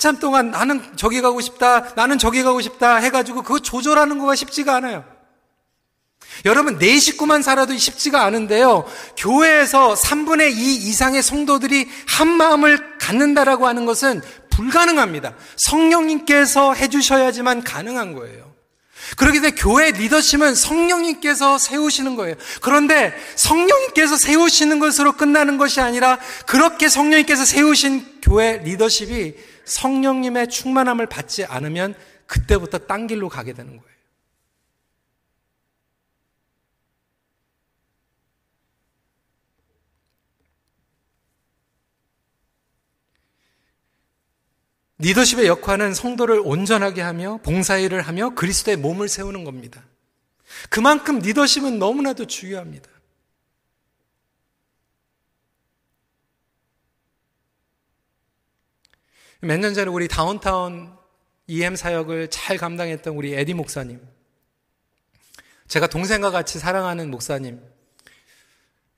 [0.00, 4.76] 한참 동안 나는 저기 가고 싶다, 나는 저기 가고 싶다 해가지고 그거 조절하는 거가 쉽지가
[4.76, 5.04] 않아요.
[6.46, 8.86] 여러분, 내 식구만 살아도 쉽지가 않은데요.
[9.18, 15.34] 교회에서 3분의 2 이상의 성도들이 한 마음을 갖는다라고 하는 것은 불가능합니다.
[15.56, 18.54] 성령님께서 해주셔야지만 가능한 거예요.
[19.18, 22.36] 그렇기 때문에 교회 리더십은 성령님께서 세우시는 거예요.
[22.62, 31.44] 그런데 성령님께서 세우시는 것으로 끝나는 것이 아니라 그렇게 성령님께서 세우신 교회 리더십이 성령님의 충만함을 받지
[31.44, 31.94] 않으면
[32.26, 33.90] 그때부터 딴 길로 가게 되는 거예요.
[44.98, 49.82] 리더십의 역할은 성도를 온전하게 하며 봉사일을 하며 그리스도의 몸을 세우는 겁니다.
[50.68, 52.89] 그만큼 리더십은 너무나도 중요합니다.
[59.40, 60.92] 몇 년 전에 우리 다운타운
[61.46, 64.00] EM 사역을 잘 감당했던 우리 에디 목사님.
[65.66, 67.60] 제가 동생과 같이 사랑하는 목사님.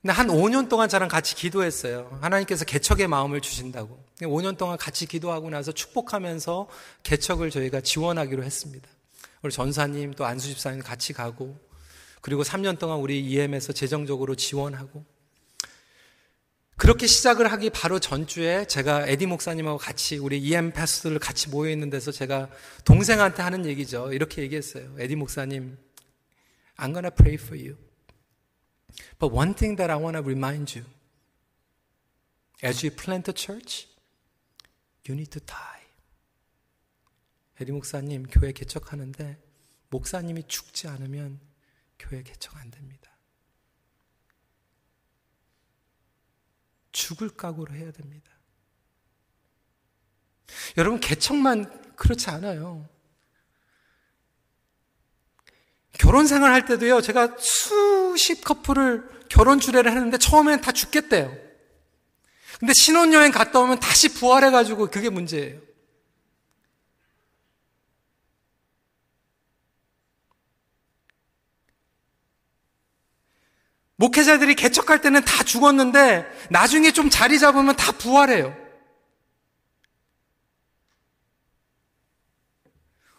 [0.01, 2.17] 근데 한 5년 동안 저랑 같이 기도했어요.
[2.21, 4.03] 하나님께서 개척의 마음을 주신다고.
[4.19, 6.67] 5년 동안 같이 기도하고 나서 축복하면서
[7.03, 8.89] 개척을 저희가 지원하기로 했습니다.
[9.43, 11.57] 우리 전사님 또 안수 집사님 같이 가고
[12.21, 15.05] 그리고 3년 동안 우리 EM에서 재정적으로 지원하고
[16.83, 21.89] 그렇게 시작을 하기 바로 전주에 제가 에디 목사님하고 같이 우리 EM 패스들을 같이 모여 있는
[21.89, 22.49] 데서 제가
[22.83, 24.11] 동생한테 하는 얘기죠.
[24.11, 24.93] 이렇게 얘기했어요.
[24.99, 25.77] 에디 목사님,
[26.75, 27.77] I'm gonna pray for you.
[29.17, 30.85] But one thing that I want to remind you
[32.61, 33.87] as you plant a church,
[35.07, 35.87] you need to die.
[37.61, 39.41] 에리 목사님, 교회 개척하는데
[39.89, 41.39] 목사님이 죽지 않으면
[41.97, 43.02] 교회 개척 안 됩니다.
[46.93, 48.31] 죽을 각오로 해야 됩니다.
[50.77, 52.87] 여러분, 개척만 그렇지 않아요.
[55.91, 61.35] 결혼 생활 할 때도요, 제가 수십 커플을 결혼 주례를 했는데 처음에는 다 죽겠대요.
[62.59, 65.59] 근데 신혼여행 갔다 오면 다시 부활해가지고 그게 문제예요.
[74.03, 78.53] 목회자들이 개척할 때는 다 죽었는데 나중에 좀 자리 잡으면 다 부활해요.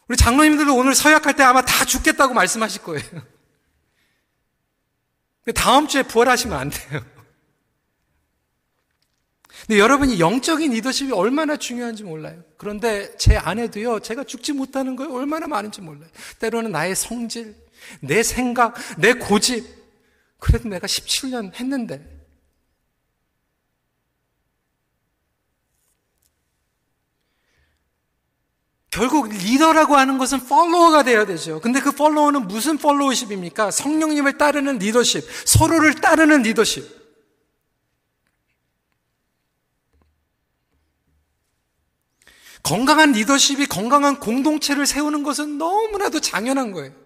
[0.09, 3.03] 우리 장로님들도 오늘 서약할 때 아마 다 죽겠다고 말씀하실 거예요.
[5.55, 7.03] 다음 주에 부활하시면 안 돼요.
[9.67, 12.43] 근데 여러분이 영적인 리더십이 얼마나 중요한지 몰라요.
[12.59, 16.11] 그런데 제 아내도요, 제가 죽지 못하는 거에 얼마나 많은지 몰라요.
[16.41, 17.57] 때로는 나의 성질,
[18.01, 19.84] 내 생각, 내 고집.
[20.45, 22.07] 그래도 내가 17년 했는데,
[28.91, 31.63] 결국 리더라고 하는 것은 팔로워가 되어야 되죠.
[31.63, 33.71] 근데 그 팔로워는 무슨 팔로워십입니까?
[33.71, 36.85] 성령님을 따르는 리더십, 서로를 따르는 리더십.
[42.63, 47.04] 건강한 리더십이 건강한 공동체를 세우는 것은 너무나도 당연한 거예요.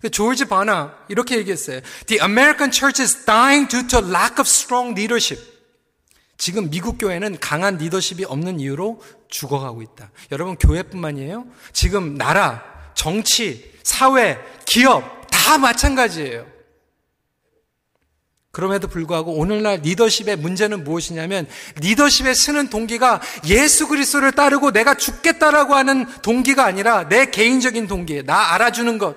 [0.00, 1.80] 그 조지 바나 이렇게 얘기했어요.
[2.06, 5.54] The American church is dying due to lack of strong leadership.
[6.36, 10.10] 지금 미국 교회는 강한 리더십이 없는 이유로 죽어가고 있다.
[10.32, 11.46] 여러분, 교회뿐만이에요?
[11.72, 12.62] 지금 나라,
[12.94, 16.46] 정치, 사회, 기업, 다 마찬가지예요.
[18.50, 21.48] 그럼에도 불구하고 오늘날 리더십의 문제는 무엇이냐면
[21.80, 28.54] 리더십에 서는 동기가 예수 그리스도를 따르고 내가 죽겠다라고 하는 동기가 아니라 내 개인적인 동기, 나
[28.54, 29.16] 알아주는 것,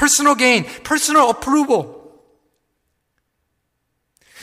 [0.00, 2.00] personal gain, personal approval.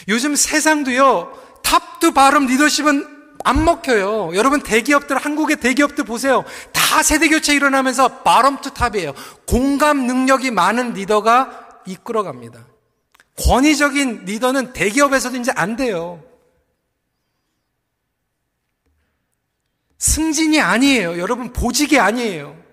[0.07, 4.35] 요즘 세상도요 top to bottom 리더십은 안 먹혀요.
[4.35, 6.43] 여러분 대기업들 한국의 대기업들 보세요.
[6.71, 9.13] 다 세대 교체 일어나면서 bottom to top이에요.
[9.47, 12.67] 공감 능력이 많은 리더가 이끌어갑니다.
[13.43, 16.23] 권위적인 리더는 대기업에서도 이제 안 돼요.
[19.97, 21.17] 승진이 아니에요.
[21.19, 22.66] 여러분 보직이 아니에요.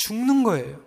[0.00, 0.82] 죽는 거예요.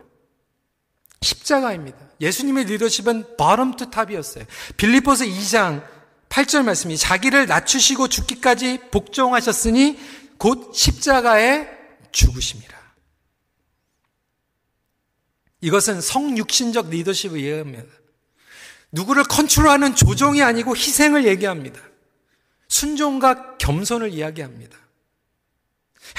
[1.22, 1.98] 십자가입니다.
[2.20, 3.38] 예수님의 리더십은
[3.78, 4.46] to top이었어요.
[4.76, 5.86] 빌리포스 2장
[6.30, 10.00] 8절 말씀이 자기를 낮추시고 죽기까지 복종하셨으니
[10.38, 11.68] 곧 십자가에
[12.12, 12.74] 죽으심이라.
[15.62, 17.86] 이것은 성육신적 리더십을 이해합니다.
[18.92, 21.80] 누구를 컨트롤하는 조종이 아니고 희생을 얘기합니다.
[22.68, 24.78] 순종과 겸손을 이야기합니다.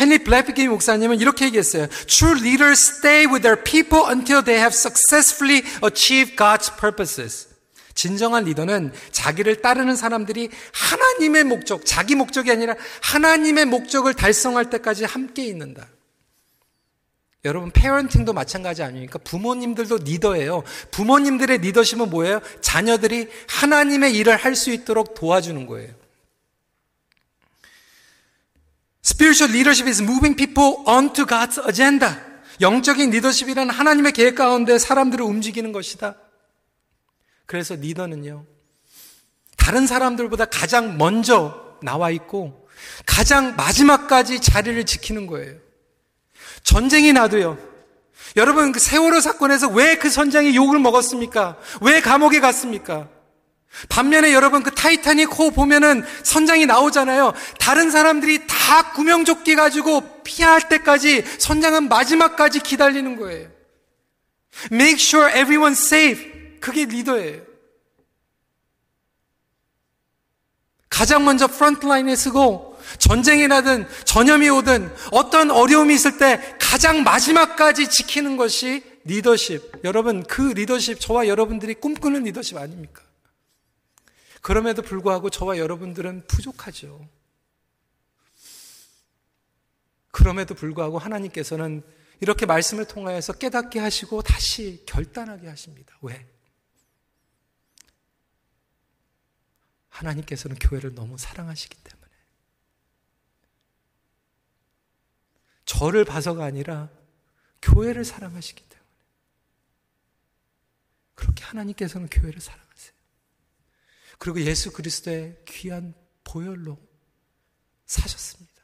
[0.00, 1.86] 헨리 블랙피기 목사님은 이렇게 얘기했어요.
[2.06, 7.48] True leaders stay with their people until they have successfully achieved God's purposes.
[7.94, 15.44] 진정한 리더는 자기를 따르는 사람들이 하나님의 목적, 자기 목적이 아니라 하나님의 목적을 달성할 때까지 함께
[15.44, 15.86] 있는다.
[17.44, 19.18] 여러분, 페어런팅도 마찬가지 아닙니까?
[19.22, 20.64] 부모님들도 리더예요.
[20.90, 22.40] 부모님들의 리더십은 뭐예요?
[22.62, 25.92] 자녀들이 하나님의 일을 할 수 있도록 도와주는 거예요.
[29.04, 32.16] Spiritual leadership is moving people onto God's agenda.
[32.60, 36.16] 영적인 리더십이란 하나님의 계획 가운데 사람들을 움직이는 것이다.
[37.46, 38.46] 그래서 리더는요,
[39.56, 42.66] 다른 사람들보다 가장 먼저 나와 있고,
[43.04, 45.58] 가장 마지막까지 자리를 지키는 거예요.
[46.62, 47.58] 전쟁이 나도요.
[48.36, 51.58] 여러분, 그 세월호 사건에서 왜 그 선장이 욕을 먹었습니까?
[51.82, 53.08] 왜 감옥에 갔습니까?
[53.88, 57.32] 반면에 여러분 그 타이타닉 호 보면은 선장이 나오잖아요.
[57.58, 63.48] 다른 사람들이 다 구명조끼 가지고 피할 때까지 선장은 마지막까지 기다리는 거예요.
[64.72, 66.60] Make sure everyone's safe.
[66.60, 67.42] 그게 리더예요.
[70.88, 78.36] 가장 먼저 프런트라인에 서고 전쟁이 나든 전염이 오든 어떤 어려움이 있을 때 가장 마지막까지 지키는
[78.36, 79.82] 것이 리더십.
[79.84, 83.02] 여러분 그 리더십 저와 여러분들이 꿈꾸는 리더십 아닙니까?
[84.44, 87.08] 그럼에도 불구하고 저와 여러분들은 부족하죠.
[90.10, 91.82] 그럼에도 불구하고 하나님께서는
[92.20, 95.96] 이렇게 말씀을 통하여서 깨닫게 하시고 다시 결단하게 하십니다.
[96.02, 96.28] 왜?
[99.88, 102.12] 하나님께서는 교회를 너무 사랑하시기 때문에.
[105.64, 106.90] 저를 봐서가 아니라
[107.62, 108.90] 교회를 사랑하시기 때문에.
[111.14, 112.63] 그렇게 하나님께서는 교회를 사랑하세요.
[114.24, 115.92] 그리고 예수 그리스도의 귀한
[116.24, 116.78] 보혈로
[117.84, 118.54] 사셨습니다.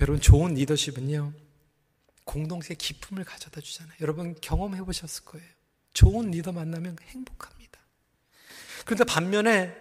[0.00, 1.34] 여러분, 좋은 리더십은요,
[2.24, 3.94] 공동체 기쁨을 가져다 주잖아요.
[4.00, 5.46] 여러분 경험해 보셨을 거예요.
[5.92, 7.78] 좋은 리더 만나면 행복합니다.
[8.86, 9.76] 그런데 반면에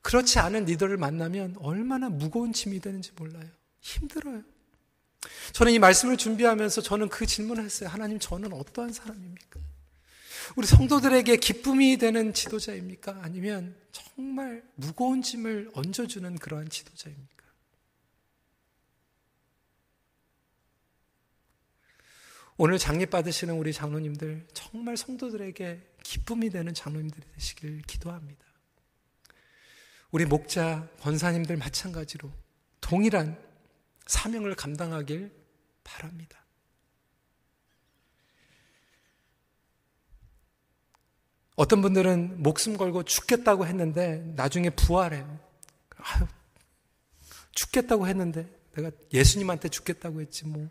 [0.00, 3.50] 그렇지 않은 리더를 만나면 얼마나 무거운 짐이 되는지 몰라요.
[3.80, 4.44] 힘들어요.
[5.52, 7.90] 저는 이 말씀을 준비하면서 저는 그 질문을 했어요.
[7.90, 9.73] 하나님, 저는 어떠한 사람입니까?
[10.56, 13.20] 우리 성도들에게 기쁨이 되는 지도자입니까?
[13.22, 17.34] 아니면 정말 무거운 짐을 얹어주는 그러한 지도자입니까?
[22.56, 28.44] 오늘 장례 받으시는 우리 장로님들 정말 성도들에게 기쁨이 되는 장로님들이 되시길 기도합니다.
[30.12, 32.30] 우리 목자, 권사님들 마찬가지로
[32.80, 33.36] 동일한
[34.06, 35.32] 사명을 감당하길
[35.82, 36.43] 바랍니다.
[41.56, 45.38] 어떤 분들은 목숨 걸고 죽겠다고 했는데 나중에 부활해요.
[45.96, 46.26] 아유,
[47.52, 50.68] 죽겠다고 했는데 내가 예수님한테 죽겠다고 했지 뭐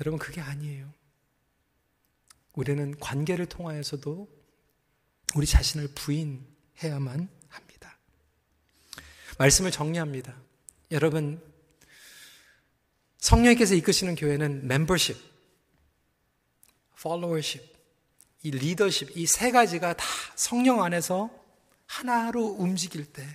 [0.00, 0.92] 여러분, 그게 아니에요.
[2.54, 4.28] 우리는 관계를 통하여서도
[5.34, 7.98] 우리 자신을 부인해야만 합니다.
[9.38, 10.36] 말씀을 정리합니다.
[10.92, 11.42] 여러분,
[13.18, 15.16] 성령께서 이끄시는 교회는 멤버십,
[17.00, 17.77] 팔로워십,
[18.42, 20.04] 이 리더십, 이 세 가지가 다
[20.36, 21.30] 성령 안에서
[21.86, 23.26] 하나로 움직일 때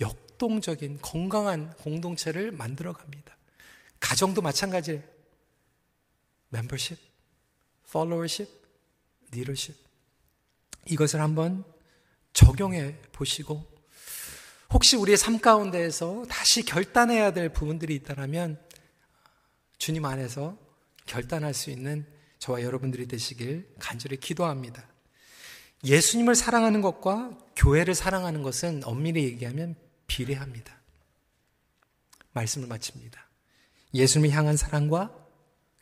[0.00, 3.36] 역동적인 건강한 공동체를 만들어 갑니다.
[4.00, 5.02] 가정도 마찬가지예요.
[6.52, 7.02] membership,
[7.86, 8.52] followership,
[9.32, 9.78] leadership.
[10.86, 11.64] 이것을 한번
[12.32, 13.66] 적용해 보시고
[14.70, 18.60] 혹시 우리의 삶 가운데에서 다시 결단해야 될 부분들이 있다면
[19.78, 20.56] 주님 안에서
[21.06, 22.06] 결단할 수 있는
[22.38, 24.86] 저와 여러분들이 되시길 간절히 기도합니다.
[25.84, 29.76] 예수님을 사랑하는 것과 교회를 사랑하는 것은 엄밀히 얘기하면
[30.06, 30.76] 비례합니다.
[32.32, 33.28] 말씀을 마칩니다.
[33.94, 35.14] 예수님을 향한 사랑과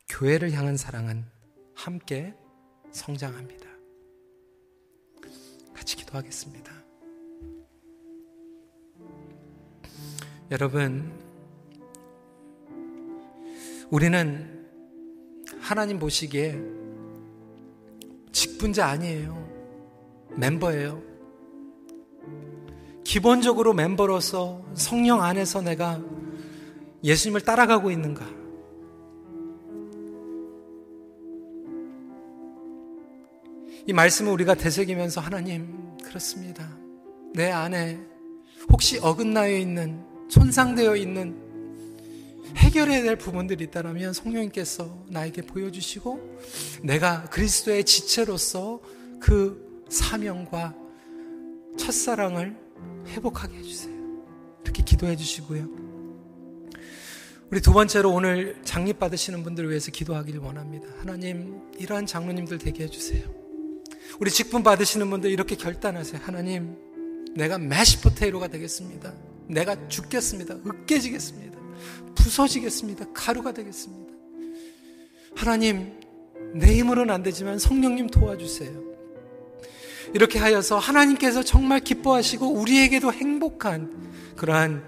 [0.09, 1.25] 교회를 향한 사랑은
[1.75, 2.35] 함께
[2.93, 3.67] 성장합니다.
[5.75, 6.73] 같이 기도하겠습니다.
[10.51, 11.13] 여러분,
[13.91, 14.56] 우리는
[15.67, 16.63] 하나님 보시기에
[18.31, 19.45] 직분자 아니에요.
[20.37, 21.03] 멤버예요.
[23.03, 26.01] 기본적으로 멤버로서 성령 안에서 내가
[27.03, 28.25] 예수님을 따라가고 있는가?
[33.89, 36.79] 이 말씀을 우리가 되새기면서 하나님, 그렇습니다.
[37.35, 37.99] 내 안에
[38.71, 41.46] 혹시 어긋나여 있는, 손상되어 있는
[42.57, 46.39] 해결해야 될 부분들이 있다면 성령님께서 나에게 보여주시고
[46.83, 48.81] 내가 그리스도의 지체로서
[49.21, 50.75] 그 사명과
[51.79, 52.57] 첫사랑을
[53.09, 53.95] 회복하게 해주세요.
[54.65, 55.87] 이렇게 기도해 주시고요.
[57.51, 60.89] 우리 두 번째로 오늘 장립 받으시는 분들을 위해서 기도하기를 원합니다.
[60.99, 63.23] 하나님, 이러한 장로님들 되게 해주세요.
[64.19, 66.21] 우리 직분 받으시는 분들 이렇게 결단하세요.
[66.25, 66.77] 하나님,
[67.37, 69.15] 내가 매시 포테이로가 되겠습니다.
[69.49, 70.57] 내가 죽겠습니다.
[70.67, 71.46] 으깨지겠습니다.
[72.15, 73.07] 부서지겠습니다.
[73.13, 74.13] 가루가 되겠습니다.
[75.35, 75.93] 하나님,
[76.55, 78.87] 내 힘으로는 안 되지만 성령님 도와주세요.
[80.15, 83.91] 이렇게 하여서 하나님께서 정말 기뻐하시고 우리에게도 행복한
[84.37, 84.83] 그러한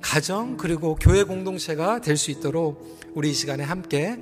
[0.00, 4.16] 가정 그리고 교회 공동체가 될 수 있도록 우리 이 시간에 함께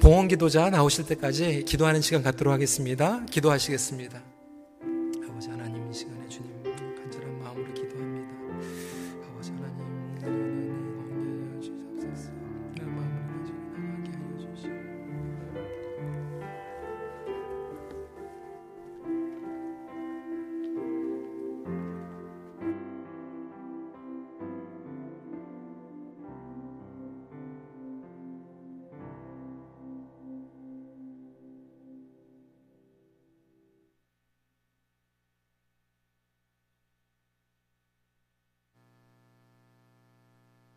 [0.00, 3.24] 봉헌 기도자 나오실 때까지 기도하는 시간 갖도록 하겠습니다.
[3.30, 4.35] 기도하시겠습니다.